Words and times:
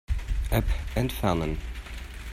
App 0.49 0.65
entfernen. 0.95 1.57